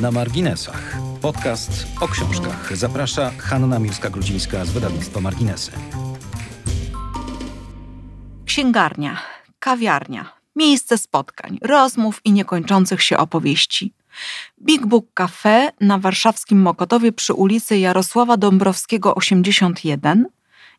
[0.00, 0.98] Na marginesach.
[1.22, 2.76] Podcast o książkach.
[2.76, 5.72] Zaprasza Hanna Miłska-Grudzińska z wydawnictwa Marginesy.
[8.46, 9.18] Księgarnia,
[9.58, 13.92] kawiarnia, miejsce spotkań, rozmów i niekończących się opowieści.
[14.62, 20.26] Big Book Cafe na warszawskim Mokotowie przy ulicy Jarosława Dąbrowskiego 81,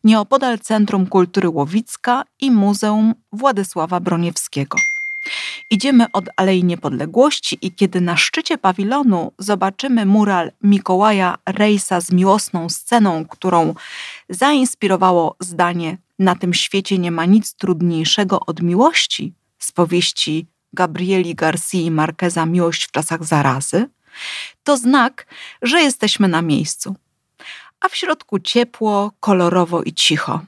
[0.04, 4.78] nieopodal Centrum Kultury Łowicka i Muzeum Władysława Broniewskiego.
[5.70, 12.68] Idziemy od Alei Niepodległości i kiedy na szczycie pawilonu zobaczymy mural Mikołaja Rejsa z miłosną
[12.68, 13.74] sceną, którą
[14.28, 21.90] zainspirowało zdanie Na tym świecie nie ma nic trudniejszego od miłości z powieści Gabrieli Garcii
[21.90, 23.88] Marqueza Miłość w czasach zarazy,
[24.64, 25.26] to znak,
[25.62, 26.96] że jesteśmy na miejscu.
[27.80, 30.40] A w środku ciepło, kolorowo i cicho.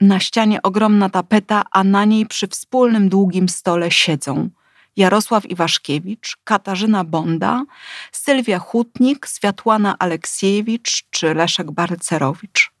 [0.00, 4.48] Na ścianie ogromna tapeta, a na niej przy wspólnym długim stole siedzą
[4.96, 7.64] Jarosław Iwaszkiewicz, Katarzyna Bonda,
[8.12, 12.72] Sylwia Hutnik, Światłana Aleksiejewicz czy Leszek Barcerowicz.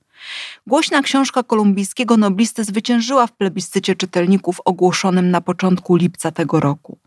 [0.66, 6.98] Głośna książka kolumbijskiego noblisty zwyciężyła w plebiscycie czytelników ogłoszonym na początku lipca tego roku.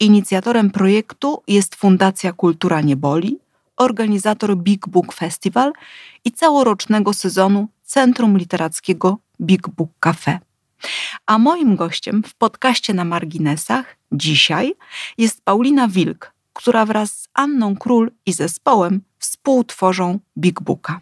[0.00, 3.38] Inicjatorem projektu jest Fundacja Kultura Nieboli,
[3.76, 5.72] organizator Big Book Festival
[6.24, 10.38] i całorocznego sezonu Centrum Literackiego Big Book Cafe.
[11.26, 14.74] A moim gościem w podcaście na marginesach dzisiaj
[15.18, 21.00] jest Paulina Wilk, która wraz z Anną Król i zespołem współtworzą Big Booka.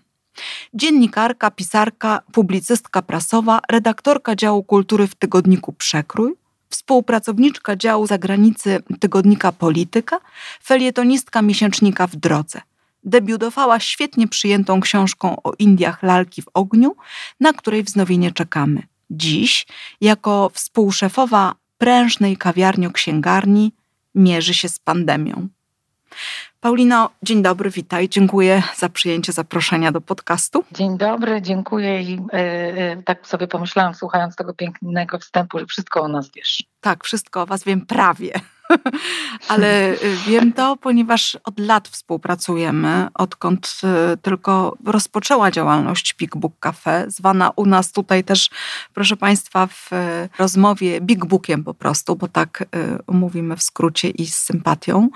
[0.74, 6.34] Dziennikarka, pisarka, publicystka prasowa, redaktorka działu kultury w tygodniku Przekrój,
[6.68, 10.20] współpracowniczka działu zagranicy tygodnika Polityka,
[10.64, 12.60] felietonistka miesięcznika w drodze.
[13.04, 16.96] Debiutowała świetnie przyjętą książką o Indiach Lalki w ogniu,
[17.40, 18.82] na której wznowienie czekamy.
[19.10, 19.66] Dziś,
[20.00, 23.72] jako współszefowa prężnej kawiarnio-księgarni,
[24.14, 25.48] mierzy się z pandemią.
[26.60, 28.08] Paulino, dzień dobry, witaj.
[28.08, 30.64] Dziękuję za przyjęcie zaproszenia do podcastu.
[30.72, 36.08] Dzień dobry, dziękuję i yy, tak sobie pomyślałam, słuchając tego pięknego wstępu, że wszystko o
[36.08, 36.64] nas wiesz.
[36.80, 38.32] Tak, wszystko o was wiem prawie.
[39.48, 39.94] Ale
[40.26, 43.80] wiem to, ponieważ od lat współpracujemy, odkąd
[44.22, 48.50] tylko rozpoczęła działalność Big Book Cafe, zwana u nas tutaj też,
[48.94, 49.90] proszę Państwa, w
[50.38, 52.64] rozmowie Big Bookiem po prostu, bo tak
[53.08, 55.08] mówimy w skrócie i z sympatią.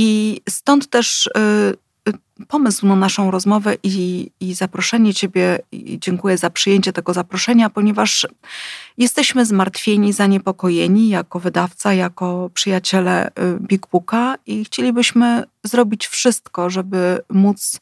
[0.00, 2.12] I stąd też y,
[2.48, 5.58] pomysł na naszą rozmowę i, i zaproszenie Ciebie.
[5.72, 8.26] I dziękuję za przyjęcie tego zaproszenia, ponieważ
[8.98, 17.20] jesteśmy zmartwieni, zaniepokojeni jako wydawca, jako przyjaciele y, Big Booka i chcielibyśmy zrobić wszystko, żeby
[17.30, 17.80] móc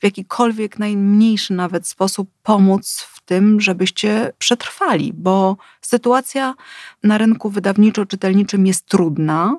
[0.00, 6.54] w jakikolwiek najmniejszy nawet sposób pomóc w tym, żebyście przetrwali, bo sytuacja
[7.02, 9.56] na rynku wydawniczo-czytelniczym jest trudna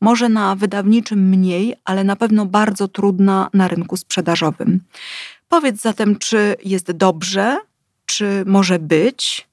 [0.00, 4.80] może na wydawniczym mniej, ale na pewno bardzo trudna na rynku sprzedażowym.
[5.48, 7.58] Powiedz zatem, czy jest dobrze,
[8.06, 9.48] czy może być,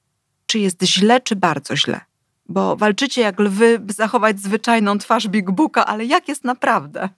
[0.46, 2.02] czy jest źle, czy bardzo źle?
[2.50, 7.10] Bo walczycie jak lwy, by zachować zwyczajną twarz Big Booka, ale jak jest naprawdę?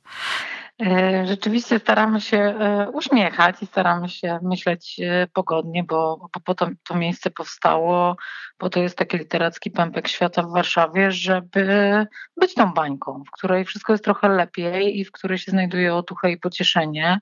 [0.81, 6.67] E, rzeczywiście staramy się e, uśmiechać i staramy się myśleć e, pogodnie, bo, po to
[6.87, 8.15] to miejsce powstało,
[8.59, 12.05] bo to jest taki literacki pępek świata w Warszawie, żeby
[12.37, 16.27] być tą bańką, w której wszystko jest trochę lepiej i w której się znajduje otucha
[16.27, 17.19] i pocieszenie,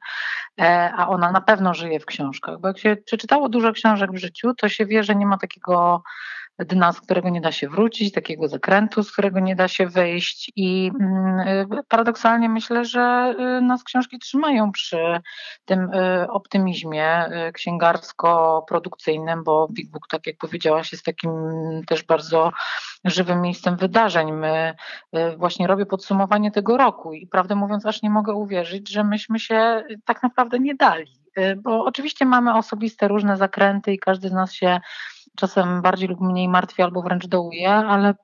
[0.98, 4.54] a ona na pewno żyje w książkach, bo jak się przeczytało dużo książek w życiu,
[4.54, 6.04] to się wie, że nie ma takiego
[6.60, 10.52] dna, z którego nie da się wrócić, takiego zakrętu, z którego nie da się wyjść.
[10.56, 15.22] I mm, y, paradoksalnie myślę, że y, nas książki trzymają przy
[15.66, 21.32] tym y, optymizmie księgarsko-produkcyjnym, bo Big Book, tak jak powiedziałaś, jest takim
[21.88, 22.52] też bardzo
[23.06, 24.32] żywym miejscem wydarzeń.
[24.32, 24.74] My
[25.38, 29.84] właśnie robię podsumowanie tego roku i prawdę mówiąc, aż nie mogę uwierzyć, że myśmy się
[30.06, 31.24] tak naprawdę nie dali.
[31.58, 34.80] Bo oczywiście mamy osobiste różne zakręty i każdy z nas się
[35.38, 38.16] czasem bardziej lub mniej martwi albo wręcz dołuje, ale y,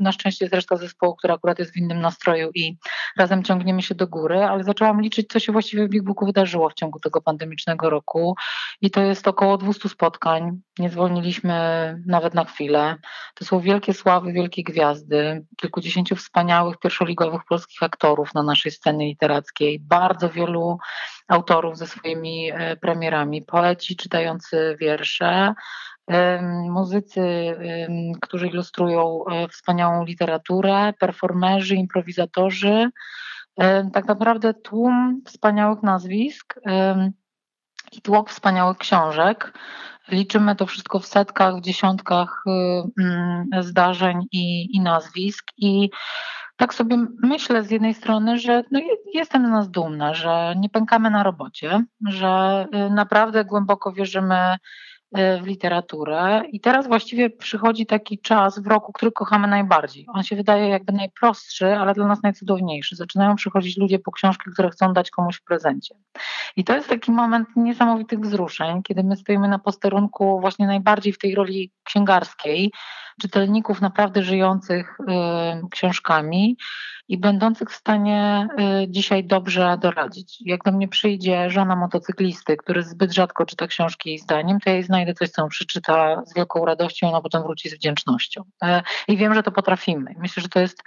[0.00, 2.76] na szczęście jest reszta zespołu, która akurat jest w innym nastroju i
[3.16, 6.70] razem ciągniemy się do góry, ale zaczęłam liczyć, co się właściwie w Big Booku wydarzyło
[6.70, 8.34] w ciągu tego pandemicznego roku
[8.80, 10.60] i to jest około 200 spotkań.
[10.78, 11.54] Nie zwolniliśmy
[12.06, 12.96] nawet na chwilę.
[13.34, 19.80] To są wielkie sławy, wielkie gwiazdy, kilkudziesięciu wspaniałych pierwszoligowych polskich aktorów na naszej scenie literackiej,
[19.80, 20.78] bardzo wielu
[21.28, 25.54] autorów ze swoimi e, premierami, poeci czytający wiersze,
[26.70, 27.22] muzycy,
[28.20, 32.90] którzy ilustrują e, wspaniałą literaturę, performerzy, improwizatorzy.
[33.92, 36.60] Tak naprawdę tłum wspaniałych nazwisk
[37.92, 39.52] i tłok wspaniałych książek.
[40.08, 45.44] Liczymy to wszystko w setkach, w dziesiątkach y, mm, zdarzeń i, i nazwisk.
[45.56, 45.90] I
[46.56, 48.80] tak sobie myślę z jednej strony, że no
[49.14, 54.56] jestem z nas dumna, że nie pękamy na robocie, że y, naprawdę głęboko wierzymy
[55.12, 56.42] w literaturę.
[56.52, 60.06] I teraz właściwie przychodzi taki czas w roku, który kochamy najbardziej.
[60.14, 62.96] On się wydaje jakby najprostszy, ale dla nas najcudowniejszy.
[62.96, 65.94] Zaczynają przychodzić ludzie po książki, które chcą dać komuś w prezencie.
[66.56, 71.18] I to jest taki moment niesamowitych wzruszeń, kiedy my stoimy na posterunku właśnie najbardziej w
[71.18, 72.72] tej roli księgarskiej,
[73.20, 75.04] czytelników naprawdę żyjących y,
[75.70, 76.56] książkami
[77.08, 78.48] i będących w stanie
[78.82, 80.38] y, dzisiaj dobrze doradzić.
[80.40, 84.74] Jak do mnie przyjdzie żona motocyklisty, który zbyt rzadko czyta książki jej zdaniem, to ja
[84.74, 88.42] jej znajdę coś, co on przeczyta z wielką radością, a potem wróci z wdzięcznością.
[88.64, 88.66] Y,
[89.08, 90.14] I wiem, że to potrafimy.
[90.18, 90.82] Myślę, że to jest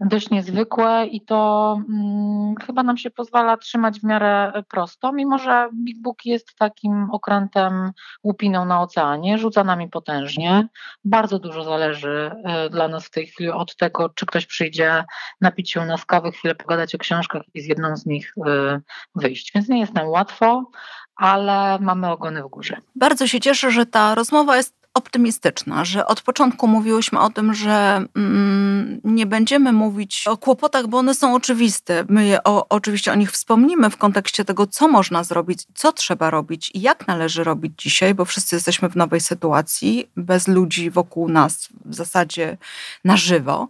[0.00, 5.68] dość niezwykłe i to hmm, chyba nam się pozwala trzymać w miarę prosto, mimo że
[5.84, 7.92] Big Book jest takim okrętem
[8.24, 10.68] łupiną na oceanie, rzuca nami potężnie.
[11.04, 12.30] Bardzo dużo zależy
[12.66, 15.04] y, dla nas w tej chwili od tego, czy ktoś przyjdzie
[15.40, 18.80] napić się na kawy, chwilę pogadać o książkach i z jedną z nich y,
[19.14, 19.52] wyjść.
[19.54, 20.70] Więc nie jest nam łatwo,
[21.16, 22.76] ale mamy ogony w górze.
[22.94, 28.04] Bardzo się cieszę, że ta rozmowa jest optymistyczna, że od początku mówiłyśmy o tym, że
[28.16, 32.04] mm, nie będziemy mówić o kłopotach, bo one są oczywiste.
[32.08, 36.30] My je, o, oczywiście o nich wspomnimy w kontekście tego, co można zrobić, co trzeba
[36.30, 41.28] robić i jak należy robić dzisiaj, bo wszyscy jesteśmy w nowej sytuacji, bez ludzi wokół
[41.28, 42.56] nas, w zasadzie
[43.04, 43.68] na żywo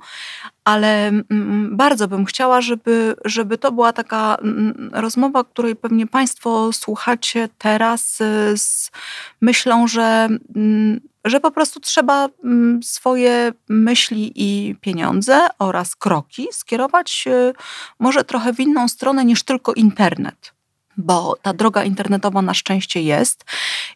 [0.64, 6.72] ale mm, bardzo bym chciała, żeby, żeby to była taka mm, rozmowa, której pewnie Państwo
[6.72, 8.90] słuchacie teraz y, z
[9.40, 12.28] myślą, że, mm, że po prostu trzeba
[12.82, 17.52] swoje myśli i pieniądze oraz kroki skierować y,
[17.98, 20.59] może trochę w inną stronę niż tylko internet
[21.00, 23.44] bo ta droga internetowa na szczęście jest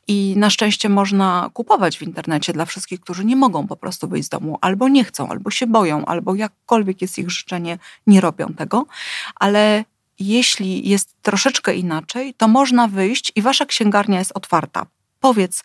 [0.09, 4.27] i na szczęście można kupować w internecie dla wszystkich, którzy nie mogą po prostu wyjść
[4.27, 8.47] z domu, albo nie chcą, albo się boją, albo jakkolwiek jest ich życzenie, nie robią
[8.47, 8.87] tego,
[9.35, 9.85] ale
[10.19, 14.87] jeśli jest troszeczkę inaczej, to można wyjść i wasza księgarnia jest otwarta.
[15.21, 15.65] Powiedz,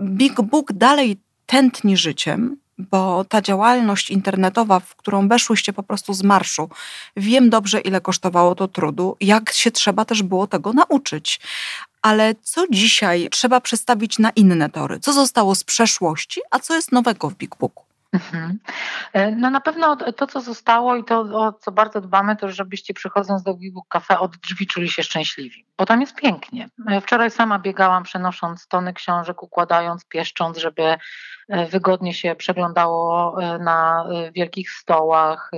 [0.00, 6.22] Big Book dalej tętni życiem, bo ta działalność internetowa, w którą weszłyście po prostu z
[6.22, 6.68] marszu,
[7.16, 11.40] wiem dobrze, ile kosztowało to trudu, jak się trzeba też było tego nauczyć.
[12.02, 15.00] Ale co dzisiaj trzeba przestawić na inne tory?
[15.00, 17.87] Co zostało z przeszłości, a co jest nowego w Big Booku?
[18.12, 18.58] Mhm.
[19.12, 22.94] E, no na pewno to, co zostało i to, o co bardzo dbamy, to żebyście
[22.94, 26.68] przychodząc do Big Cafe od drzwi czuli się szczęśliwi, bo tam jest pięknie.
[26.88, 30.82] E, wczoraj sama biegałam przenosząc tony książek, układając, pieszcząc, żeby
[31.48, 35.50] e, wygodnie się przeglądało na wielkich stołach.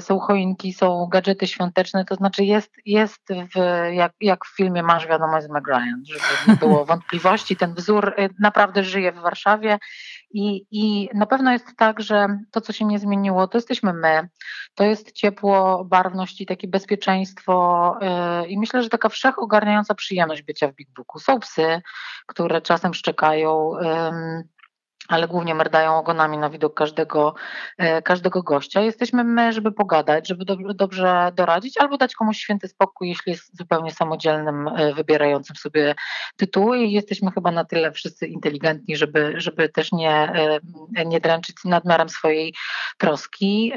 [0.00, 3.58] Są choinki, są gadżety świąteczne, to znaczy jest, jest w,
[3.92, 7.56] jak, jak w filmie Masz wiadomość z Meg Ryan, żeby nie było wątpliwości.
[7.56, 9.78] Ten wzór naprawdę żyje w Warszawie
[10.32, 14.28] i, I na pewno jest tak, że to, co się nie zmieniło, to jesteśmy my.
[14.74, 17.96] To jest ciepło, barwność i takie bezpieczeństwo.
[18.00, 21.18] Yy, I myślę, że taka wszechogarniająca przyjemność bycia w Big Booku.
[21.18, 21.82] Są psy,
[22.26, 23.70] które czasem szczekają.
[25.08, 27.34] Ale głównie merdają ogonami na widok każdego,
[27.78, 28.80] e, każdego gościa.
[28.80, 33.56] Jesteśmy my, żeby pogadać, żeby do, dobrze doradzić, albo dać komuś święty spokój, jeśli jest
[33.56, 35.94] zupełnie samodzielnym, e, wybierającym sobie
[36.36, 40.32] tytuły i jesteśmy chyba na tyle wszyscy inteligentni, żeby, żeby też nie,
[40.96, 42.54] e, nie dręczyć nadmiarem swojej
[42.98, 43.72] troski.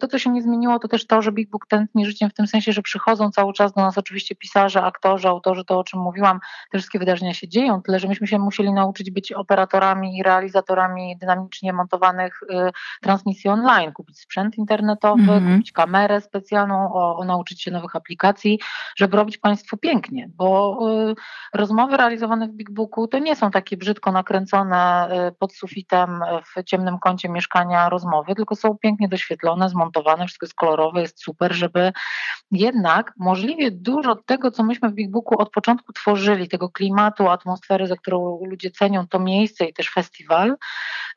[0.00, 2.46] To, co się nie zmieniło, to też to, że Big Book tętni życiem w tym
[2.46, 6.40] sensie, że przychodzą cały czas do nas oczywiście pisarze, aktorzy, autorzy, to o czym mówiłam,
[6.70, 10.59] te wszystkie wydarzenia się dzieją, tyle że myśmy się musieli nauczyć być operatorami i realizatorami
[10.60, 12.70] realizatorami dynamicznie montowanych y,
[13.02, 15.52] transmisji online, kupić sprzęt internetowy, mm -hmm.
[15.52, 18.60] kupić kamerę specjalną, o, o, nauczyć się nowych aplikacji,
[18.96, 20.78] żeby robić Państwu pięknie, bo
[21.10, 21.14] y,
[21.54, 26.64] rozmowy realizowane w Big Booku to nie są takie brzydko nakręcone y, pod sufitem w
[26.64, 31.92] ciemnym kącie mieszkania rozmowy, tylko są pięknie doświetlone, zmontowane, wszystko jest kolorowe, jest super, żeby
[32.50, 37.86] jednak możliwie dużo tego, co myśmy w Big Booku od początku tworzyli, tego klimatu, atmosfery,
[37.86, 40.49] za którą ludzie cenią to miejsce i też festiwal,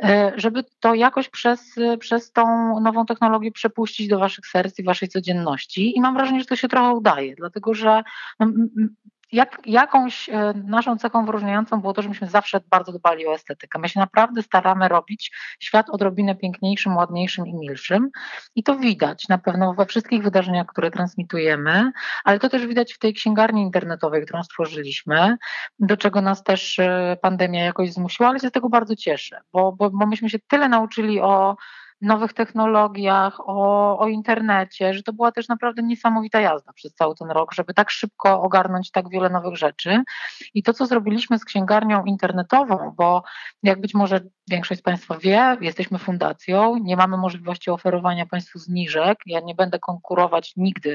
[0.04, 2.44] E, żeby to jakoś przez, przez tą
[2.80, 5.98] nową technologię przepuścić do waszych serc i waszej codzienności.
[5.98, 8.04] I mam wrażenie, że to się trochę udaje, dlatego że
[8.40, 8.48] no,
[9.34, 13.80] jak, jakąś e, naszą cechą wyróżniającą było to, że myśmy zawsze bardzo dbali o estetykę.
[13.80, 18.10] My się naprawdę staramy robić świat odrobinę piękniejszym, ładniejszym i milszym.
[18.56, 21.92] I to widać na pewno we wszystkich wydarzeniach, które transmitujemy,
[22.24, 25.38] ale to też widać w tej księgarni internetowej, którą stworzyliśmy,
[25.80, 29.72] do czego nas też e, pandemia jakoś zmusiła, ale się z tego bardzo cieszę, bo,
[29.72, 31.56] bo, bo myśmy się tyle nauczyli o
[32.04, 37.32] nowych technologiach, o, o internecie, że to była też naprawdę niesamowita jazda przez cały ten
[37.32, 40.04] rok, żeby tak szybko ogarnąć tak wiele nowych rzeczy.
[40.54, 43.24] I to, co zrobiliśmy z księgarnią internetową, bo
[43.64, 49.18] jak być może Większość z Państwa wie, jesteśmy fundacją, nie mamy możliwości oferowania Państwu zniżek.
[49.26, 50.90] Ja nie będę konkurować nigdy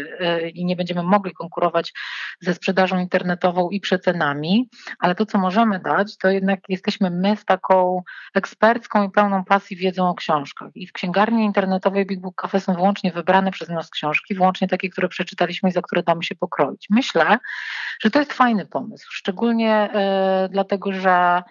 [0.44, 1.92] y, i nie będziemy mogli konkurować
[2.40, 7.44] ze sprzedażą internetową i przecenami, ale to, co możemy dać, to jednak jesteśmy my z
[7.44, 8.02] taką
[8.34, 10.70] ekspercką i pełną pasji wiedzą o książkach.
[10.74, 14.88] I w księgarni internetowej Big Book Cafe są wyłącznie wybrane przez nas książki, wyłącznie takie,
[14.88, 16.86] które przeczytaliśmy i za które damy się pokroić.
[16.90, 17.38] Myślę,
[18.00, 19.90] że to jest fajny pomysł, szczególnie
[20.44, 21.42] y, dlatego, że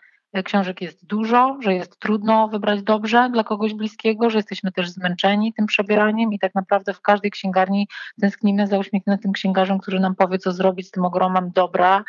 [0.44, 5.54] książek jest dużo, że jest trudno wybrać dobrze dla kogoś bliskiego, że jesteśmy też zmęczeni
[5.54, 7.88] tym przebieraniem i tak naprawdę w każdej księgarni
[8.22, 12.04] tęsknimy za uśmiechniętym księgarzem, który nam powie, co zrobić z tym ogromem dobra,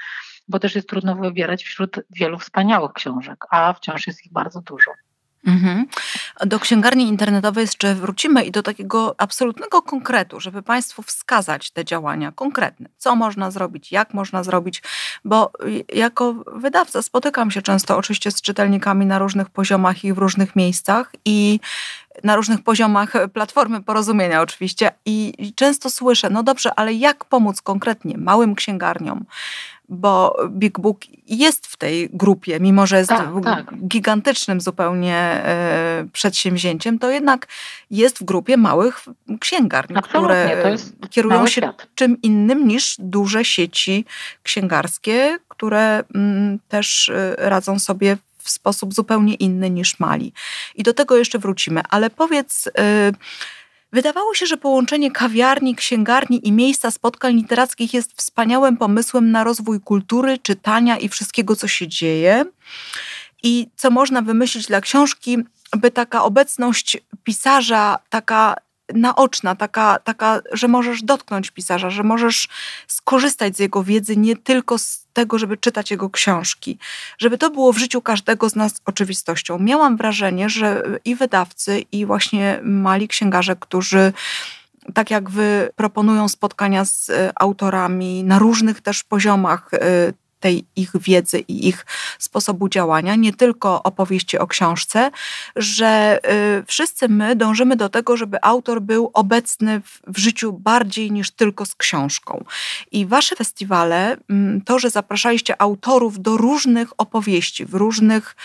[0.49, 4.91] bo też jest trudno wybierać wśród wielu wspaniałych książek, a wciąż jest ich bardzo dużo.
[5.47, 5.87] Mhm.
[6.47, 12.33] Do księgarni internetowej jeszcze wrócimy i do takiego absolutnego konkretu, żeby Państwu wskazać te działania
[12.33, 12.89] konkretne.
[12.99, 14.83] Co można zrobić, jak można zrobić,
[15.25, 15.53] bo
[15.95, 21.13] jako wydawca spotykam się często oczywiście z czytelnikami na różnych poziomach i w różnych miejscach
[21.25, 21.61] i
[22.25, 28.19] na różnych poziomach platformy porozumienia oczywiście i często słyszę, no dobrze, ale jak pomóc konkretnie
[28.19, 29.25] małym księgarniom,
[29.89, 33.87] bo Big Book jest w tej grupie, mimo że jest tak, tak.
[33.87, 37.47] gigantycznym zupełnie e, przedsięwzięciem, to jednak
[37.91, 39.05] jest w grupie małych
[39.41, 40.77] księgarni, Absolutnie, które
[41.11, 41.87] kierują się świat.
[41.95, 44.05] czym innym niż duże sieci
[44.43, 50.33] księgarskie, które mm, też e, radzą sobie w sposób zupełnie inny niż mali.
[50.75, 52.67] I do tego jeszcze wrócimy, ale powiedz.
[52.67, 53.13] Yy,
[53.93, 59.81] Wydawało się, że połączenie kawiarni, księgarni i miejsca spotkań literackich jest wspaniałym pomysłem na rozwój
[59.81, 62.45] kultury, czytania i wszystkiego, co się dzieje.
[63.43, 65.39] I co można wymyślić dla książki,
[65.77, 68.57] by taka obecność pisarza, taka
[68.95, 72.49] naoczna, taka, taka, że możesz dotknąć pisarza, że możesz
[72.87, 76.79] skorzystać z jego wiedzy nie tylko z tego, żeby czytać jego książki,
[77.19, 79.59] żeby to było w życiu każdego z nas oczywistością.
[79.59, 84.13] Miałam wrażenie, że i wydawcy, i właśnie mali księgarze, którzy
[84.95, 89.79] tak jak wy proponują spotkania z autorami na różnych też poziomach y,
[90.41, 91.87] tej ich wiedzy i ich
[92.19, 95.11] sposobu działania, nie tylko opowieści o książce,
[95.57, 96.19] że
[96.61, 101.31] y, wszyscy my dążymy do tego, żeby autor był obecny w, w życiu bardziej niż
[101.31, 102.45] tylko z książką.
[102.93, 108.37] I wasze festiwale, mm, to, że zapraszaliście autorów do różnych opowieści, w różnych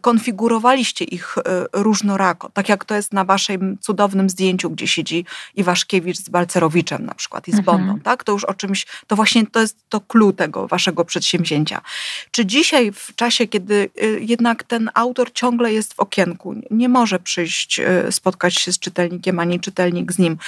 [0.00, 5.24] konfigurowaliście ich y, różnorako, tak jak to jest na waszym cudownym zdjęciu, gdzie siedzi
[5.54, 7.78] Iwaszkiewicz z Balcerowiczem na przykład i z mhm.
[7.78, 8.24] Bondą, tak?
[8.24, 11.35] To już o czymś, to właśnie to jest to clue tego waszego przedsięwzięcia.
[12.30, 17.18] Czy dzisiaj w czasie, kiedy y, jednak ten autor ciągle jest w okienku, nie może
[17.18, 20.38] przyjść, y, spotkać się z czytelnikiem, ani czytelnik z nim,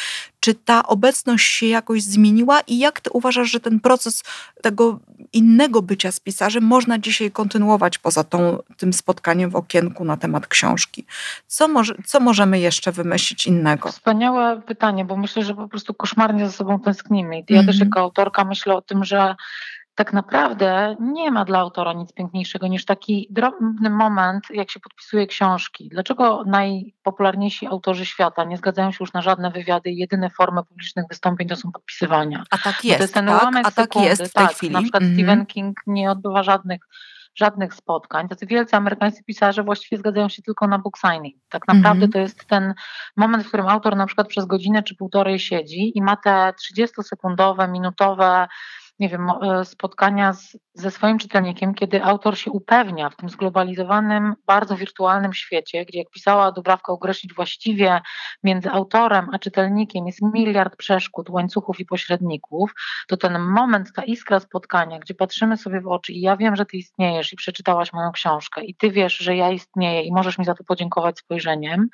[0.40, 4.22] czy ta obecność się jakoś zmieniła i jak ty uważasz, że ten proces
[4.62, 5.00] tego
[5.32, 10.46] innego bycia z pisarzem można dzisiaj kontynuować poza tą, tym spotkaniem w okienku na temat
[10.46, 11.04] książki?
[11.46, 13.92] Co, może, co możemy jeszcze wymyślić innego?
[13.92, 17.36] Wspaniałe pytanie, bo myślę, że po prostu koszmarnie ze sobą tęsknimy.
[17.36, 17.66] Ja mm -hmm.
[17.66, 17.88] też mhm.
[17.88, 19.36] jako autorka myślę o tym, że
[19.98, 25.26] tak naprawdę nie ma dla autora nic piękniejszego niż taki drobny moment, jak się podpisuje
[25.26, 25.88] książki.
[25.88, 31.04] Dlaczego najpopularniejsi autorzy świata nie zgadzają się już na żadne wywiady i jedyne formy publicznych
[31.10, 32.44] wystąpień to są podpisywania?
[32.50, 33.42] A tak jest, to jest ten tak?
[33.42, 34.08] ułamek A tak sekundy.
[34.08, 34.72] jest w tej tak, chwili.
[34.72, 35.18] Na przykład mm -hmm.
[35.18, 36.80] Stephen King nie odbywa żadnych
[37.34, 38.28] żadnych spotkań.
[38.28, 41.36] Tacy wielcy amerykańscy pisarze właściwie zgadzają się tylko na book signing.
[41.48, 42.12] Tak naprawdę mm -hmm.
[42.12, 42.74] to jest ten
[43.16, 47.70] moment, w którym autor na przykład przez godzinę czy półtorej siedzi i ma te 30-sekundowe,
[47.70, 48.48] minutowe
[48.98, 54.34] nie wiem, e, spotkania z, ze swoim czytelnikiem, kiedy autor się upewnia w tym zglobalizowanym,
[54.46, 58.00] bardzo wirtualnym świecie, gdzie jak pisała Dubrawka Ugreśnić właściwie
[58.42, 62.72] między autorem a czytelnikiem jest miliard przeszkód, łańcuchów i pośredników,
[63.08, 66.66] to ten moment, ta iskra spotkania, gdzie patrzymy sobie w oczy i ja wiem, że
[66.66, 70.44] ty istniejesz i przeczytałaś moją książkę i ty wiesz, że ja istnieję i możesz mi
[70.44, 71.88] za to podziękować spojrzeniem,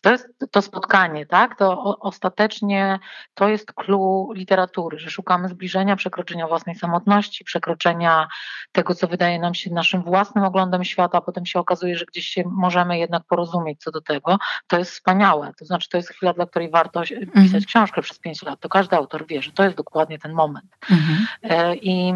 [0.00, 1.58] to jest to spotkanie, tak?
[1.58, 2.98] To o, ostatecznie
[3.34, 8.28] to jest clue literatury, że szukamy zbliżenia, przekroczenia własnej samotności, przekroczenia
[8.72, 12.26] tego, co wydaje nam się naszym własnym oglądem świata, a potem się okazuje, że gdzieś
[12.26, 15.52] się możemy jednak porozumieć co do tego, to jest wspaniałe.
[15.58, 17.64] To znaczy, to jest chwila, dla której warto pisać mhm.
[17.64, 18.60] książkę przez pięć lat.
[18.60, 20.76] To każdy autor wie, że to jest dokładnie ten moment.
[20.90, 21.26] Mhm.
[21.42, 22.14] E, I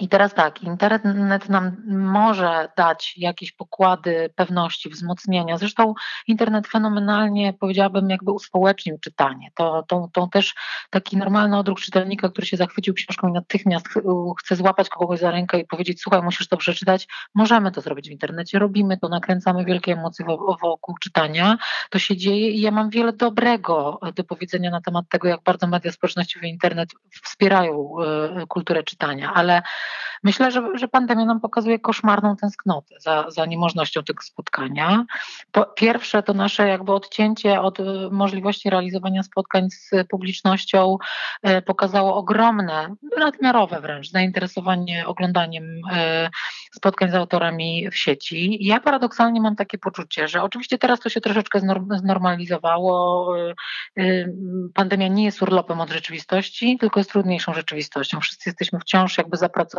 [0.00, 5.58] i teraz tak, internet nam może dać jakieś pokłady pewności, wzmocnienia.
[5.58, 5.94] Zresztą
[6.26, 9.50] internet fenomenalnie, powiedziałabym, jakby uspołecznił czytanie.
[9.54, 10.54] To, to, to też
[10.90, 13.88] taki normalny odruch czytelnika, który się zachwycił książką i natychmiast
[14.38, 17.08] chce złapać kogoś za rękę i powiedzieć, słuchaj, musisz to przeczytać.
[17.34, 20.26] Możemy to zrobić w internecie, robimy to, nakręcamy wielkie emocje
[20.62, 21.58] wokół czytania.
[21.90, 25.66] To się dzieje i ja mam wiele dobrego do powiedzenia na temat tego, jak bardzo
[25.66, 26.88] media społecznościowe i internet
[27.22, 29.62] wspierają e, kulturę czytania, ale
[30.22, 35.04] myślę, że, że pandemia nam pokazuje koszmarną tęsknotę za, za niemożnością tego spotkania.
[35.52, 40.96] Po, pierwsze to nasze jakby odcięcie od e, możliwości realizowania spotkań z publicznością
[41.42, 46.30] e, pokazało ogromne, nadmiarowe wręcz zainteresowanie oglądaniem e,
[46.74, 48.58] spotkań z autorami w sieci.
[48.60, 51.60] Ja paradoksalnie mam takie poczucie, że oczywiście teraz to się troszeczkę
[51.94, 53.34] znormalizowało.
[54.74, 58.20] Pandemia nie jest urlopem od rzeczywistości, tylko jest trudniejszą rzeczywistością.
[58.20, 59.71] Wszyscy jesteśmy wciąż jakby zapracowani,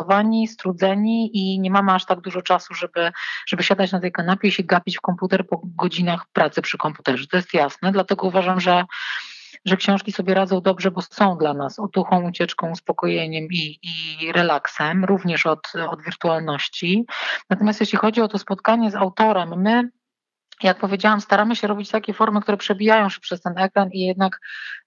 [0.48, 3.12] strudzeni i nie mamy aż tak dużo czasu, żeby,
[3.46, 7.26] żeby siadać na tej kanapie i się gapić w komputer po godzinach pracy przy komputerze.
[7.26, 8.84] To jest jasne, dlatego uważam, że
[9.64, 15.04] że książki sobie radzą dobrze, bo są dla nas otuchą, ucieczką, uspokojeniem i, i relaksem,
[15.04, 17.04] również od, od wirtualności.
[17.50, 19.90] Natomiast jeśli chodzi o to spotkanie z autorem, my
[20.62, 24.40] jak powiedziałam, staramy się robić takie formy, które przebijają się przez ten ekran i jednak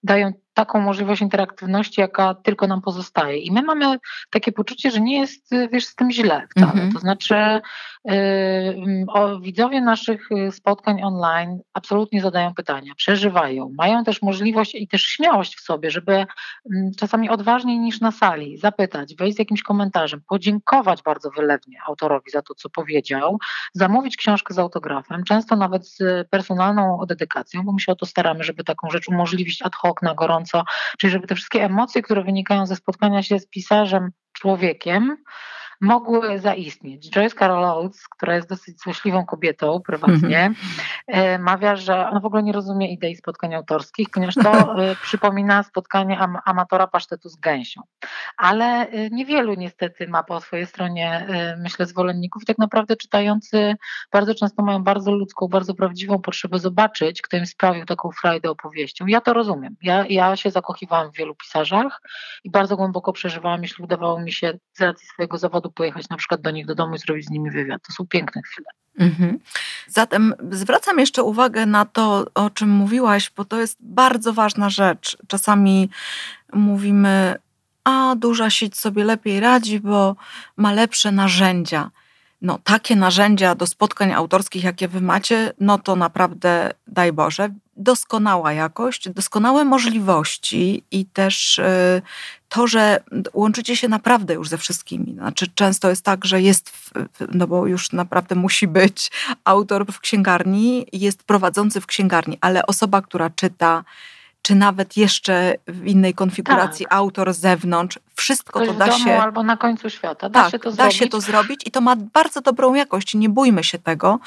[0.03, 3.37] dają taką możliwość interaktywności, jaka tylko nam pozostaje.
[3.37, 3.97] I my mamy
[4.29, 6.71] takie poczucie, że nie jest, wiesz, z tym źle wcale.
[6.71, 6.93] Mm -hmm.
[6.93, 7.61] To znaczy
[8.05, 14.87] yy, o, widzowie naszych y, spotkań online absolutnie zadają pytania, przeżywają, mają też możliwość i
[14.87, 16.25] też śmiałość w sobie, żeby
[16.65, 22.31] yy, czasami odważniej niż na sali zapytać, wejść z jakimś komentarzem, podziękować bardzo wylewnie autorowi
[22.31, 23.37] za to, co powiedział,
[23.73, 28.43] zamówić książkę z autografem, często nawet z personalną dedykacją, bo my się o to staramy,
[28.43, 30.46] żeby taką rzecz umożliwić ad hoc na gorąco,
[30.97, 35.17] czyli żeby te wszystkie emocje, które wynikają ze spotkania się z pisarzem, człowiekiem,
[35.81, 37.09] mogły zaistnieć.
[37.09, 40.55] Joyce Carol Oates, która jest dosyć złośliwą kobietą prywatnie, mm
[41.09, 41.39] -hmm.
[41.39, 44.51] mawia, że ona w ogóle nie rozumie idei spotkań autorskich, ponieważ to
[44.83, 47.81] e, przypomina spotkanie am amatora pasztetu z gęsią.
[48.37, 52.45] Ale e, niewielu niestety ma po swojej stronie, myślę, zwolenników.
[52.45, 53.75] Tak naprawdę czytający
[54.11, 59.07] bardzo często mają bardzo ludzką, bardzo prawdziwą potrzebę zobaczyć, kto im sprawił taką frajdę opowieścią.
[59.07, 59.75] Ja to rozumiem.
[59.81, 62.01] Ja, ja się zakochiwałam w wielu pisarzach
[62.43, 66.41] i bardzo głęboko przeżywałam, jeśli udawało mi się z racji swojego zawodu pojechać na przykład
[66.41, 67.81] do nich do domu i zrobić z nimi wywiad.
[67.87, 68.67] To są piękne chwile.
[68.99, 69.39] Mhm.
[69.87, 75.17] Zatem zwracam jeszcze uwagę na to, o czym mówiłaś, bo to jest bardzo ważna rzecz.
[75.27, 75.89] Czasami
[76.53, 77.35] mówimy,
[77.83, 80.15] a duża sieć sobie lepiej radzi, bo
[80.57, 81.91] ma lepsze narzędzia
[82.41, 88.53] no, takie narzędzia do spotkań autorskich, jakie wy macie, no to naprawdę daj Boże, doskonała
[88.53, 92.01] jakość, doskonałe możliwości i też y,
[92.49, 92.99] to, że
[93.33, 95.13] łączycie się naprawdę już ze wszystkimi.
[95.13, 96.91] Znaczy, często jest tak, że jest,
[97.33, 99.11] no bo już naprawdę musi być
[99.43, 103.83] autor w księgarni, jest prowadzący w księgarni, ale osoba, która czyta,
[104.47, 106.93] czy nawet jeszcze w innej konfiguracji tak.
[106.93, 109.21] autor z zewnątrz, wszystko Ktoś to da się.
[109.21, 110.29] albo na końcu świata.
[110.29, 110.97] Da, tak, się, to da zrobić.
[110.97, 113.15] się to zrobić i to ma bardzo dobrą jakość.
[113.15, 114.19] Nie bójmy się tego.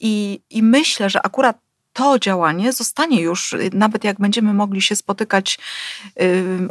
[0.00, 1.58] I, i myślę, że akurat
[1.92, 5.58] to działanie zostanie już, nawet jak będziemy mogli się spotykać,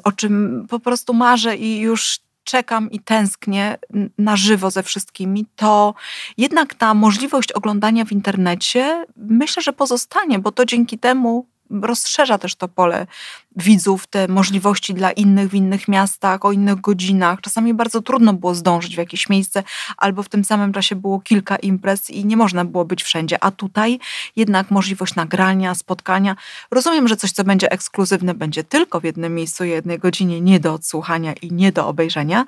[0.04, 3.78] o czym po prostu marzę i już czekam i tęsknię
[4.18, 5.94] na żywo ze wszystkimi, to
[6.38, 12.56] jednak ta możliwość oglądania w internecie myślę, że pozostanie, bo to dzięki temu rozszerza też
[12.56, 13.08] to pole
[13.56, 17.42] widzów, te możliwości dla innych w innych miastach, o innych godzinach.
[17.42, 19.64] Czasami bardzo trudno było zdążyć w jakieś miejsce,
[19.98, 23.44] albo w tym samym czasie było kilka imprez i nie można było być wszędzie.
[23.44, 24.00] A tutaj
[24.36, 26.36] jednak możliwość nagrania, spotkania.
[26.72, 30.74] Rozumiem, że coś, co będzie ekskluzywne, będzie tylko w jednym miejscu, jednej godzinie, nie do
[30.74, 32.46] odsłuchania i nie do obejrzenia,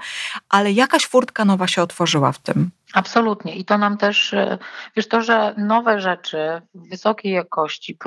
[0.49, 2.71] ale jakaś furtka nowa się otworzyła w tym.
[2.93, 3.55] Absolutnie.
[3.55, 4.57] I to nam też, e,
[4.95, 7.97] wiesz, to, że nowe rzeczy wysokiej jakości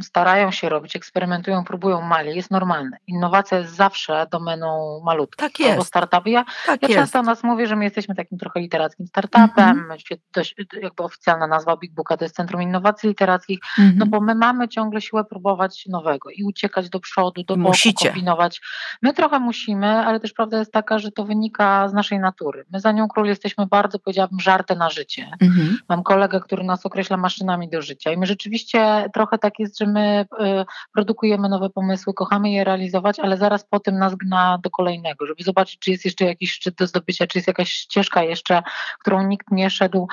[0.00, 2.96] starają się robić, eksperymentują, próbują mali, jest normalne.
[3.06, 5.46] Innowacja jest zawsze domeną malutką.
[5.46, 5.70] Tak jest.
[5.70, 6.28] Albo startupu.
[6.28, 9.50] Ja, tak ja często o nas mówię, że my jesteśmy takim trochę literackim startupem.
[9.58, 10.82] Mm -hmm.
[10.82, 13.96] jakby oficjalna nazwa Big Booka to jest Centrum Innowacji Literackich, mm -hmm.
[13.96, 18.08] no bo my mamy ciągle siłę próbować nowego i uciekać do przodu, do boku, Musicie.
[18.08, 18.60] kombinować.
[19.02, 22.64] My trochę musimy, ale też prawda jest taka, że to wynika z naszej natury.
[22.72, 25.30] My za nią król jesteśmy bardzo, powiedziałabym, powiedziałabym, żartę na życie.
[25.40, 25.78] Mhm.
[25.88, 29.86] Mam kolegę, który nas określa maszynami do życia i my rzeczywiście trochę tak jest, że
[29.86, 30.64] my y,
[30.94, 35.42] produkujemy nowe pomysły, kochamy je realizować, ale zaraz po tym nas gna do kolejnego, żeby
[35.42, 38.62] zobaczyć, czy jest jeszcze jakiś szczyt do zdobycia, czy jest jakaś ścieżka jeszcze,
[39.00, 40.08] którą nikt nie szedł.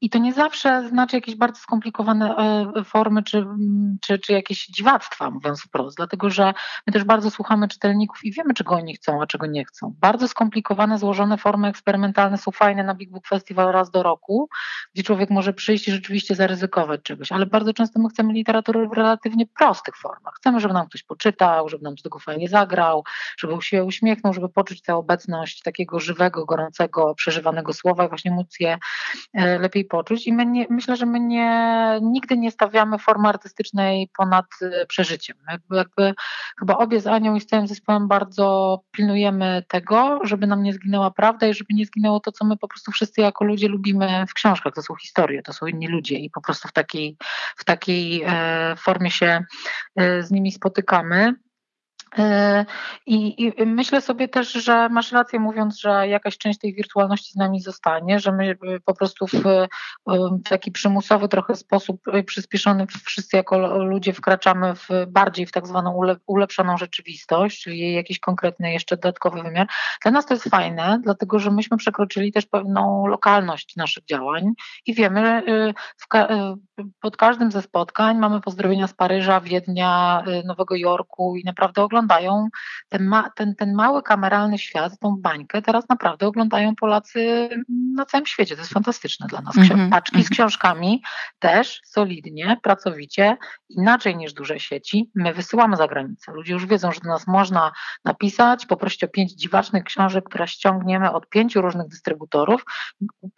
[0.00, 2.36] I to nie zawsze znaczy jakieś bardzo skomplikowane
[2.80, 3.46] y, formy, czy,
[4.00, 6.54] czy, czy jakieś dziwactwa, mówiąc wprost, dlatego że
[6.86, 9.94] my też bardzo słuchamy czytelników i wiemy, czego oni chcą, a czego nie chcą.
[10.00, 14.48] Bardzo skomplikowane, złożone formy eksperymentalne są fajne na Big Book Festival, festiwal raz do roku,
[14.94, 18.92] gdzie człowiek może przyjść i rzeczywiście zaryzykować czegoś, ale bardzo często my chcemy literatury w
[18.92, 20.34] relatywnie prostych formach.
[20.36, 23.04] Chcemy, żeby nam ktoś poczytał, żeby nam tego fajnie zagrał,
[23.38, 28.56] żeby się uśmiechnął, żeby poczuć tę obecność takiego żywego, gorącego, przeżywanego słowa i właśnie móc
[28.60, 28.78] je
[29.34, 30.26] e, lepiej poczuć.
[30.26, 35.36] I my nie, myślę, że my nie, nigdy nie stawiamy formy artystycznej ponad e, przeżyciem.
[35.50, 36.14] Jakby, jakby
[36.58, 41.10] chyba obie z Anią i z całym zespołem bardzo pilnujemy tego, żeby nam nie zginęła
[41.10, 44.34] prawda i żeby nie zginęło to, co my po prostu wszyscy jako ludzie lubimy w
[44.34, 44.74] książkach.
[44.74, 47.16] To są historie, to są inni ludzie i po prostu w takiej,
[47.56, 49.44] w takiej e, formie się
[50.20, 51.34] z nimi spotykamy.
[52.18, 52.66] E,
[53.06, 57.36] I, I, myślę sobie też, że masz rację mówiąc, że jakaś część tej wirtualności z
[57.36, 59.68] nami zostanie, że my e, po prostu w, e,
[60.06, 66.00] w taki przymusowy trochę sposób przyspieszony wszyscy jako ludzie wkraczamy w bardziej w tak zwaną
[66.26, 69.66] ulepszoną rzeczywistość, czyli jakiś konkretny jeszcze dodatkowy wymiar.
[70.02, 74.52] Dla nas to jest fajne, dlatego że myśmy przekroczyli też pewną lokalność naszych działań
[74.86, 75.42] i wiemy,
[76.08, 76.28] ka
[77.00, 82.48] pod każdym ze spotkań mamy pozdrowienia z Paryża, Wiednia, Nowego Jorku i naprawdę oglądamy oglądają
[82.88, 88.26] ten, ma, ten, ten mały kameralny świat, tą bańkę, teraz naprawdę oglądają Polacy na całym
[88.26, 88.54] świecie.
[88.54, 89.56] To jest fantastyczne dla nas.
[89.56, 90.30] Mm -hmm, Paczki z mhm.
[90.30, 91.02] książkami
[91.38, 93.36] też solidnie, pracowicie,
[93.68, 95.10] inaczej niż duże sieci.
[95.14, 96.32] My wysyłamy za granicę.
[96.32, 97.72] Ludzie już wiedzą, że do nas można
[98.04, 102.64] napisać, poprosić o pięć dziwacznych książek, które ściągniemy od pięciu różnych dystrybutorów.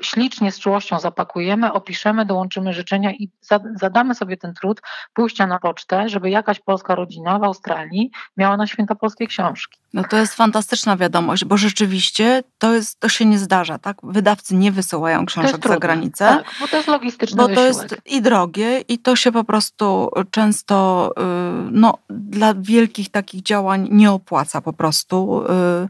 [0.03, 3.31] Ślicznie, z czułością zapakujemy, opiszemy, dołączymy życzenia i
[3.75, 4.81] zadamy sobie ten trud
[5.15, 9.81] pójścia na pocztę, żeby jakaś polska rodzina w Australii miała na święta polskiej książki.
[9.97, 13.97] No to jest fantastyczna wiadomość, bo rzeczywiście to, jest, to się nie zdarza, tak?
[14.03, 16.27] Wydawcy nie wysyłają książek za granicę.
[16.27, 20.11] Tak, bo to jest logistyczne Bo to jest i drogie i to się po prostu
[20.31, 21.23] często y,
[21.71, 25.43] no, dla wielkich takich działań nie opłaca po prostu.
[25.85, 25.89] Y,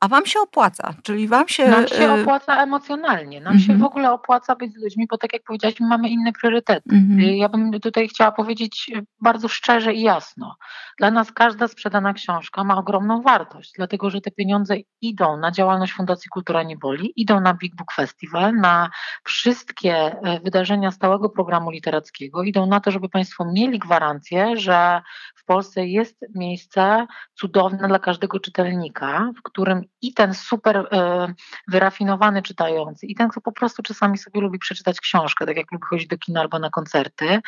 [0.00, 1.68] a wam się opłaca, czyli wam się...
[1.68, 3.84] Nam się y, opłaca emocjonalnie, nam się w mhm.
[3.84, 6.90] ogóle opłaca być z ludźmi, bo tak jak powiedziałaś, my mamy inne priorytety.
[6.92, 7.20] Mhm.
[7.20, 8.90] Ja bym tutaj chciała powiedzieć
[9.20, 10.56] bardzo szczerze i jasno.
[10.98, 15.50] Dla nas każda sprzedana książka ma ogromną wartość wartość, dlatego że te pieniądze idą na
[15.50, 18.90] działalność Fundacji Kultura Niewoli, idą na Big Book Festival, na
[19.24, 25.02] wszystkie e, wydarzenia stałego programu literackiego, idą na to, żeby Państwo mieli gwarancję, że
[25.36, 31.34] w Polsce jest miejsce cudowne dla każdego czytelnika, w którym i ten super e,
[31.68, 35.84] wyrafinowany czytający, i ten, kto po prostu czasami sobie lubi przeczytać książkę, tak jak lubi
[35.90, 37.40] chodzić do kina albo na koncerty,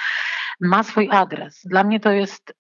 [0.61, 1.61] ma swój adres.
[1.65, 2.55] Dla mnie to jest.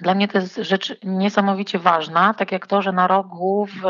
[0.00, 3.82] Dla mnie to jest rzecz niesamowicie ważna, tak jak to, że na rogu w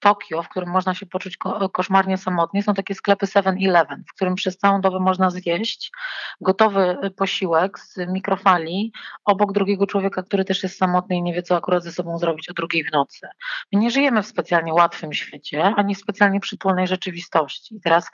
[0.00, 1.36] Tokio, w którym można się poczuć
[1.72, 5.92] koszmarnie samotnie, są takie sklepy 7-Eleven, w którym przez całą dobę można zjeść
[6.40, 8.92] gotowy posiłek z mikrofali
[9.24, 12.50] obok drugiego człowieka, który też jest samotny i nie wie, co akurat ze sobą zrobić
[12.50, 13.28] o drugiej w nocy.
[13.72, 17.76] My nie żyjemy w specjalnie łatwym świecie, ani w specjalnie przytulnej rzeczywistości.
[17.76, 18.10] I teraz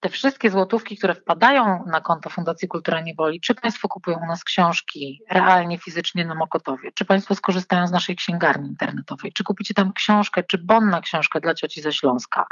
[0.00, 4.44] te wszystkie złotówki, które wpadają na konto Fundacji Kultura Niewoli, czy Państwo kupują u nas
[4.44, 9.92] książki realnie, fizycznie na Mokotowie, czy Państwo skorzystają z naszej księgarni internetowej, czy kupicie tam
[9.92, 12.46] książkę, czy bon na książkę dla cioci ze Śląska,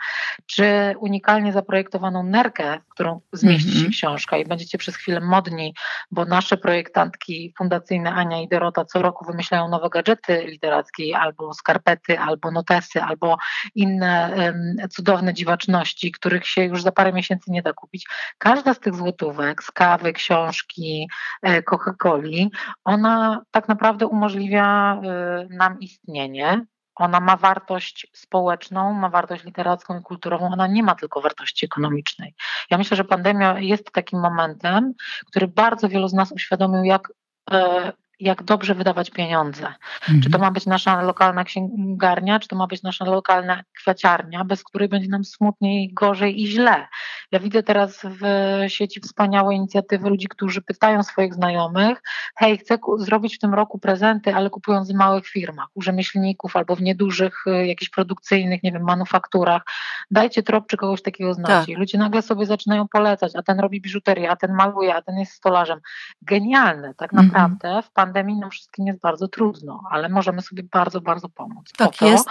[0.46, 3.92] czy unikalnie zaprojektowaną nerkę, w którą zmieści się -hmm.
[3.92, 5.74] książka i będziecie przez chwilę modni,
[6.10, 12.18] bo nasze projektantki fundacyjne Ania i Dorota co roku wymyślają nowe gadżety literackie, albo skarpety,
[12.18, 13.36] albo notesy, albo
[13.74, 18.06] inne um, cudowne dziwaczności, których się już za parę miesięcy nie da kupić.
[18.38, 21.08] Każda z tych złotówek, z kawy, książki,
[21.42, 22.48] e, Coca-Coli,
[22.84, 26.64] ona tak naprawdę umożliwia e, nam istnienie.
[26.94, 32.34] Ona ma wartość społeczną, ma wartość literacką i kulturową, ona nie ma tylko wartości ekonomicznej.
[32.70, 34.94] Ja myślę, że pandemia jest takim momentem,
[35.26, 37.12] który bardzo wielu z nas uświadomił, jak
[37.50, 39.66] e, jak dobrze wydawać pieniądze.
[40.00, 40.20] Mhm.
[40.22, 44.64] Czy to ma być nasza lokalna księgarnia, czy to ma być nasza lokalna kwiaciarnia, bez
[44.64, 46.88] której będzie nam smutniej, gorzej i źle.
[47.32, 48.24] Ja widzę teraz w
[48.68, 52.02] sieci wspaniałe inicjatywy ludzi, którzy pytają swoich znajomych,
[52.36, 56.76] hej, chcę zrobić w tym roku prezenty, ale kupując w małych firmach, u rzemieślników albo
[56.76, 59.62] w niedużych, y, jakichś produkcyjnych, nie wiem, manufakturach.
[60.10, 61.72] Dajcie trop, czy kogoś takiego znacie.
[61.72, 61.78] Tak.
[61.78, 65.32] Ludzie nagle sobie zaczynają polecać, a ten robi biżuterię, a ten maluje, a ten jest
[65.32, 65.80] stolarzem.
[66.22, 67.28] Genialne, tak mhm.
[67.28, 68.09] naprawdę w pandemii
[68.40, 71.72] nam wszystkim jest bardzo trudno, ale możemy sobie bardzo, bardzo pomóc.
[71.76, 72.28] Tak to, jest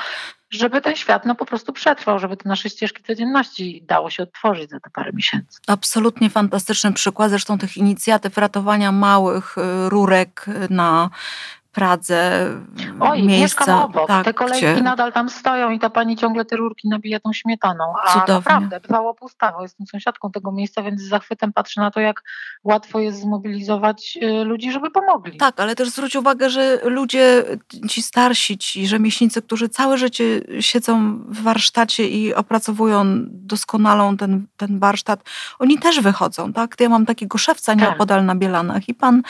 [0.51, 4.69] żeby ten świat no, po prostu przetrwał, żeby te nasze ścieżki codzienności dało się odtworzyć
[4.69, 5.59] za te parę miesięcy.
[5.67, 11.09] Absolutnie fantastyczny przykład zresztą tych inicjatyw ratowania małych y, rurek na
[11.71, 12.47] Pradze
[12.99, 13.41] Oj, miejsca.
[13.41, 14.08] mieszkam obok.
[14.08, 14.82] tak, te kolejki gdzie...
[14.82, 17.93] nadal tam stoją i ta pani ciągle te rurki nabija tą śmietaną.
[18.05, 18.34] A Cudownie.
[18.36, 19.62] naprawdę, bywało pustawo.
[19.62, 22.23] Jestem sąsiadką tego miejsca, więc z zachwytem patrzę na to, jak
[22.63, 25.38] łatwo jest zmobilizować y, ludzi, żeby pomogli.
[25.38, 27.43] Tak, ale też zwróć uwagę, że ludzie,
[27.89, 34.79] ci starsi, ci rzemieślnicy, którzy całe życie siedzą w warsztacie i opracowują doskonalą ten, ten
[34.79, 35.23] warsztat,
[35.60, 36.75] oni też wychodzą, tak?
[36.79, 37.82] Ja mam takiego szewca Tak.
[37.82, 39.21] nieopodal na Bielanach i pan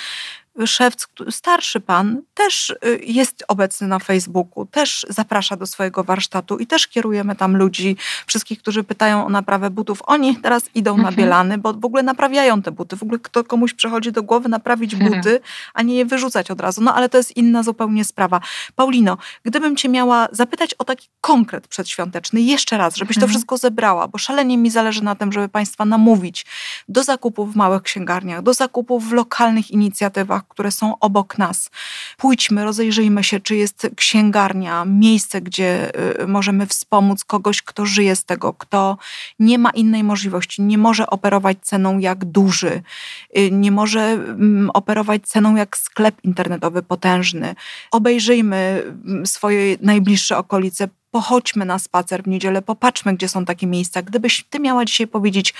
[0.67, 6.57] szewc, któ- starszy pan, też y, jest obecny na Facebooku, też zaprasza do swojego warsztatu
[6.57, 10.01] i też kierujemy tam ludzi, wszystkich, którzy pytają o naprawę butów.
[10.05, 11.15] Oni teraz idą na Mhm.
[11.15, 12.95] Bielany, bo w ogóle naprawiają te buty.
[12.97, 15.11] W ogóle kto komuś przychodzi do głowy naprawić Mhm.
[15.13, 15.39] buty,
[15.73, 16.81] a nie je wyrzucać od razu.
[16.81, 18.41] No ale to jest inna zupełnie sprawa.
[18.75, 23.29] Paulino, gdybym cię miała zapytać o taki konkret przedświąteczny, jeszcze raz, żebyś to Mhm.
[23.29, 26.45] wszystko zebrała, bo szalenie mi zależy na tym, żeby Państwa namówić
[26.89, 31.69] do zakupów w małych księgarniach, do zakupów w lokalnych inicjatywach, które są obok nas.
[32.17, 38.25] Pójdźmy, rozejrzyjmy się, czy jest księgarnia, miejsce, gdzie y, możemy wspomóc kogoś, kto żyje z
[38.25, 38.97] tego, kto
[39.39, 42.81] nie ma innej możliwości, nie może operować ceną jak duży,
[43.37, 47.55] y, nie może mm, operować ceną jak sklep internetowy potężny.
[47.91, 54.01] Obejrzyjmy mm, swoje najbliższe okolice, pochodźmy na spacer w niedzielę, popatrzmy, gdzie są takie miejsca.
[54.01, 55.53] Gdybyś ty miała dzisiaj powiedzieć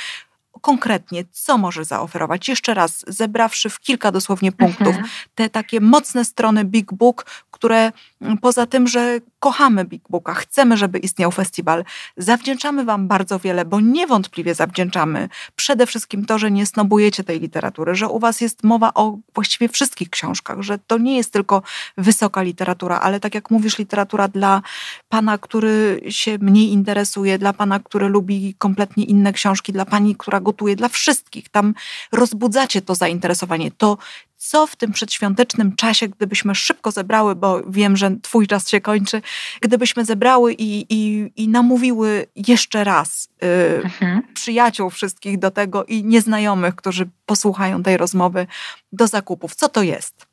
[0.62, 5.08] konkretnie, co może zaoferować, jeszcze raz, zebrawszy w kilka dosłownie punktów, Mhm.
[5.36, 10.78] te takie mocne strony Big Book, które mm, poza tym, że kochamy Big Booka, chcemy,
[10.78, 11.84] żeby istniał festiwal,
[12.18, 15.30] zawdzięczamy Wam bardzo wiele, bo niewątpliwie zawdzięczamy.
[15.56, 19.70] Przede wszystkim to, że nie snobujecie tej literatury, że u Was jest mowa o właściwie
[19.70, 21.62] wszystkich książkach, że to nie jest tylko
[21.98, 24.62] wysoka literatura, ale tak jak mówisz, literatura dla
[25.10, 30.39] pana, który się mniej interesuje, dla pana, który lubi kompletnie inne książki, dla pani, która
[30.42, 31.50] gotuje, dla wszystkich.
[31.50, 31.74] Tam
[32.12, 33.72] rozbudzacie to zainteresowanie.
[33.72, 33.98] To
[34.38, 39.22] co w tym przedświątecznym czasie, gdybyśmy szybko zebrały, bo wiem, że twój czas się kończy,
[39.62, 44.22] gdybyśmy zebrały i, i, i namówiły jeszcze raz y, Mhm.
[44.34, 48.48] przyjaciół wszystkich do tego i nieznajomych, którzy posłuchają tej rozmowy
[48.92, 49.56] do zakupów.
[49.56, 50.29] Co to jest?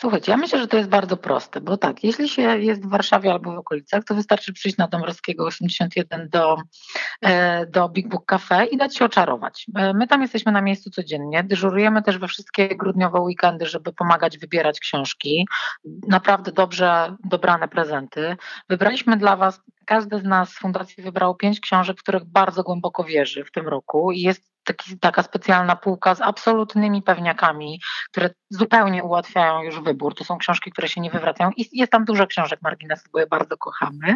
[0.00, 3.32] Słuchajcie, ja myślę, że to jest bardzo proste, bo tak, jeśli się jest w Warszawie
[3.32, 6.56] albo w okolicach, to wystarczy przyjść na Dąbrowskiego 81 do,
[7.22, 9.66] e, do Big Book Cafe i dać się oczarować.
[9.76, 14.38] E, My tam jesteśmy na miejscu codziennie, dyżurujemy też we wszystkie grudniowe weekendy, żeby pomagać
[14.38, 15.46] wybierać książki.
[16.08, 18.36] Naprawdę dobrze dobrane prezenty.
[18.68, 23.04] Wybraliśmy dla Was, każdy z nas z fundacji wybrał pięć książek, w których bardzo głęboko
[23.04, 27.80] wierzy w tym roku i jest taki, taka specjalna półka z absolutnymi pewniakami,
[28.12, 30.14] które zupełnie ułatwiają już wybór.
[30.14, 33.26] To są książki, które się nie wywracają i jest tam dużo książek marginesu, bo je
[33.26, 34.14] bardzo kochamy.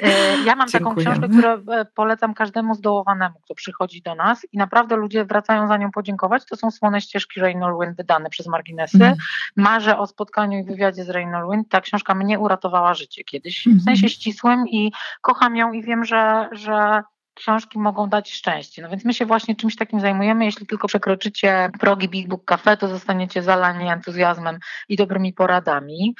[0.00, 4.58] E, Ja mam taką książkę, którą e, polecam każdemu zdołowanemu, kto przychodzi do nas i
[4.58, 6.42] naprawdę ludzie wracają za nią podziękować.
[6.46, 8.96] To są Słone ścieżki Raynor Wyn wydane przez marginesy.
[8.96, 9.14] Mhm.
[9.56, 11.64] Marzę o spotkaniu i wywiadzie z Raynor Wyn.
[11.64, 13.80] Ta książka mnie uratowała życie kiedyś, Mhm.
[13.80, 17.02] w sensie ścisłym i kocham ją i wiem, że, że
[17.34, 18.82] książki mogą dać szczęście.
[18.82, 20.44] No więc my się właśnie czymś takim zajmujemy.
[20.44, 26.14] Jeśli tylko przekroczycie progi Big Book Cafe, to zostaniecie zalani entuzjazmem i dobrymi poradami.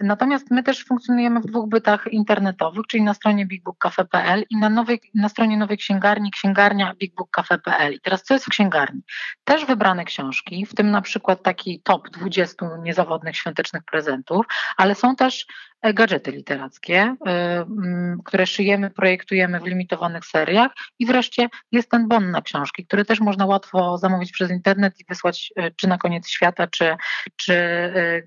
[0.00, 5.00] Natomiast my też funkcjonujemy w dwóch bytach internetowych, czyli na stronie bigbookcafe.pl i na, nowej,
[5.14, 7.94] na stronie nowej księgarni, księgarnia bigbookcafe.pl.
[7.94, 9.00] I teraz co jest w księgarni?
[9.44, 15.16] Też wybrane książki, w tym na przykład taki top 20 niezawodnych świątecznych prezentów, ale są
[15.16, 15.46] też
[15.82, 22.30] gadżety literackie, y, mm, które szyjemy, projektujemy w limitowanych seriach i wreszcie jest ten bon
[22.30, 26.28] na książki, który też można łatwo zamówić przez internet i wysłać y, czy na koniec
[26.28, 26.96] świata, czy,
[27.36, 27.54] czy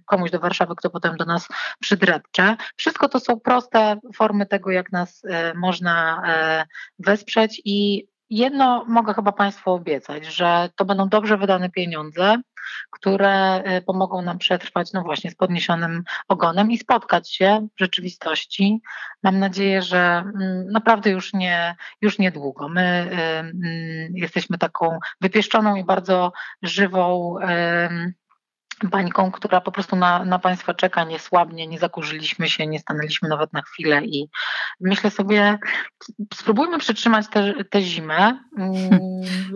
[0.05, 1.47] komuś do Warszawy, kto potem do nas
[1.79, 2.55] przydrepcze.
[2.75, 5.23] Wszystko to są proste formy tego, jak nas
[5.55, 6.65] można e,
[6.99, 8.07] wesprzeć i
[8.37, 12.41] jedno mogę chyba Państwu obiecać, że to będą dobrze wydane pieniądze,
[12.91, 18.81] które y, pomogą nam przetrwać, no właśnie, z podniesionym ogonem i spotkać się w rzeczywistości.
[19.23, 22.69] Mam nadzieję, że mm, naprawdę już nie, już niedługo.
[22.69, 23.53] My y, mm,
[24.13, 27.35] jesteśmy taką wypieszczoną i bardzo żywą
[28.83, 33.29] bańką, która po prostu na, na Państwa czeka, nie słabnie, nie zakurzyliśmy się, nie stanęliśmy
[33.29, 34.29] nawet na chwilę i
[34.81, 35.59] myślę sobie,
[36.33, 37.25] spróbujmy przetrzymać
[37.69, 38.39] tę zimę.
[38.57, 38.89] mm,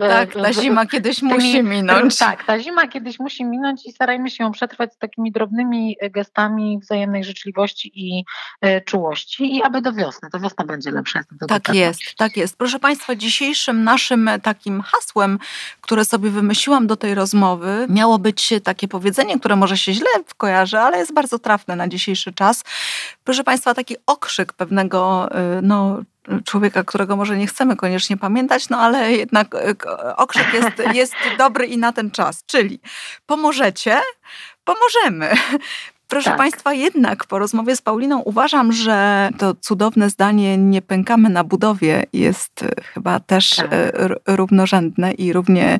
[0.00, 2.18] Tak, ta zima kiedyś tymi- musi minąć.
[2.18, 6.78] Tak, ta zima kiedyś musi minąć i starajmy się ją przetrwać z takimi drobnymi gestami
[6.82, 8.24] wzajemnej życzliwości i
[8.60, 10.30] e, czułości i aby do wiosny.
[10.30, 11.20] To wiosna będzie lepsza.
[11.48, 11.80] Tak pewna.
[11.80, 12.56] jest, tak jest.
[12.56, 15.38] Proszę Państwa, dzisiejszym naszym takim hasłem,
[15.80, 20.78] które sobie wymyśliłam do tej rozmowy, miało być takie powiedzenie, które może się źle kojarzy,
[20.78, 22.64] ale jest bardzo trafne na dzisiejszy czas.
[23.24, 25.28] Proszę Państwa, taki okrzyk pewnego
[25.58, 26.02] y, no,
[26.44, 29.76] człowieka, którego może nie chcemy koniecznie pamiętać, no ale jednak y,
[30.16, 30.68] okrzyk jest,
[31.00, 32.44] jest dobry i na ten czas.
[32.46, 32.80] Czyli
[33.26, 34.00] pomożecie,
[34.64, 35.34] pomożemy.
[36.08, 36.38] Proszę Tak.
[36.38, 42.04] Państwa, jednak po rozmowie z Pauliną uważam, że to cudowne zdanie nie pękamy na budowie
[42.12, 43.68] jest e, chyba też Tak.
[43.72, 43.90] e,
[44.26, 45.78] równorzędne i równie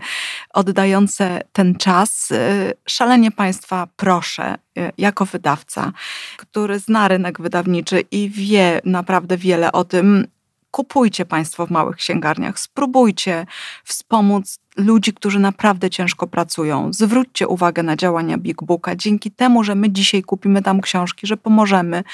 [0.53, 2.33] oddające ten czas.
[2.33, 4.55] E, Szalenie Państwa proszę,
[4.99, 5.93] jako wydawca,
[6.37, 10.27] który zna rynek wydawniczy i wie naprawdę wiele o tym,
[10.71, 13.47] kupujcie Państwo w małych księgarniach, spróbujcie
[13.85, 16.93] wspomóc ludzi, którzy naprawdę ciężko pracują.
[16.93, 18.97] Zwróćcie uwagę na działania Big Booka.
[18.97, 22.05] Dzięki temu, że my dzisiaj kupimy tam książki, że pomożemy,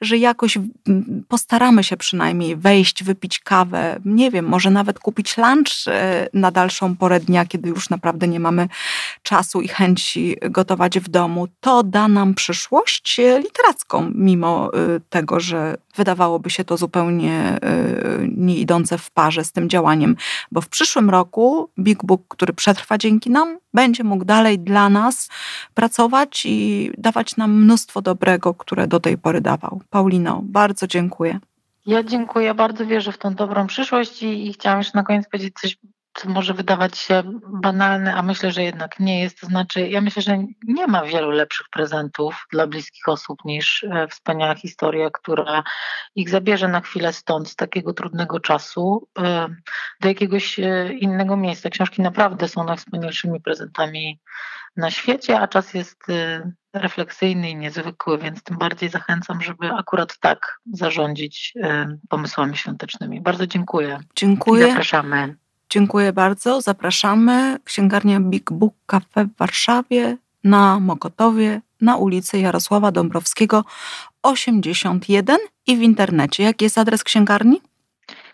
[0.00, 5.88] że jakoś mm, postaramy się przynajmniej wejść, wypić kawę, nie wiem, może nawet kupić lunch
[5.88, 8.68] e, na dalszą porę dnia, kiedy już naprawdę nie mamy
[9.22, 15.40] czasu i chęci gotować w domu, to da nam przyszłość e, literacką, mimo e, tego,
[15.40, 17.58] że wydawałoby się to zupełnie
[18.36, 20.16] nie idące w parze z tym działaniem,
[20.52, 25.28] bo w przyszłym roku Big Book, który przetrwa dzięki nam, będzie mógł dalej dla nas
[25.74, 29.80] pracować i dawać nam mnóstwo dobrego, które do tej pory dawał.
[29.90, 31.38] Paulino, bardzo dziękuję.
[31.86, 35.54] Ja dziękuję, bardzo wierzę w tą dobrą przyszłość i, i chciałam jeszcze na koniec powiedzieć
[35.60, 35.76] coś,
[36.14, 37.22] co może wydawać się
[37.62, 39.40] banalne, a myślę, że jednak nie jest.
[39.40, 44.08] To znaczy, ja myślę, że nie ma wielu lepszych prezentów dla bliskich osób niż e,
[44.08, 45.62] wspaniała historia, która
[46.14, 49.48] ich zabierze na chwilę stąd, z takiego trudnego czasu, e,
[50.00, 51.70] do jakiegoś e, innego miejsca.
[51.70, 54.20] Książki naprawdę są najwspanialszymi prezentami
[54.76, 55.98] na świecie, a czas jest
[56.74, 61.54] refleksyjny i niezwykły, więc tym bardziej zachęcam, żeby akurat tak zarządzić
[62.08, 63.20] pomysłami świątecznymi.
[63.20, 63.98] Bardzo dziękuję.
[64.02, 64.66] I Dziękuję.
[64.66, 65.36] zapraszamy.
[65.72, 66.60] Dziękuję bardzo.
[66.60, 67.58] Zapraszamy.
[67.64, 73.64] Księgarnia Big Book Cafe w Warszawie na Mokotowie na ulicy Jarosława Dąbrowskiego
[74.22, 76.42] 81 i w internecie.
[76.42, 77.60] Jaki jest adres księgarni?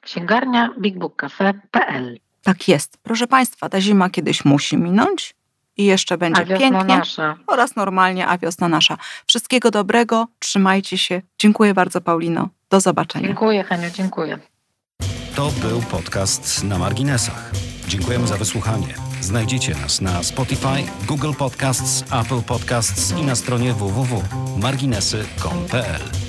[0.00, 2.98] Księgarnia bigbookcafe.pl Tak jest.
[3.02, 5.34] Proszę Państwa, ta zima kiedyś musi minąć
[5.76, 6.84] i jeszcze będzie pięknie.
[6.84, 7.36] nasza.
[7.46, 8.96] Oraz normalnie, a wiosna nasza.
[9.26, 11.22] Wszystkiego dobrego, trzymajcie się.
[11.38, 12.48] Dziękuję bardzo, Paulino.
[12.70, 13.26] Do zobaczenia.
[13.26, 14.38] Dziękuję Heniu, dziękuję.
[15.38, 17.50] To był podcast na marginesach.
[17.88, 18.94] Dziękujemy za wysłuchanie.
[19.20, 26.27] Znajdziecie nas na Spotify, Google Podcasts, Apple Podcasts i na stronie www.marginesy.pl.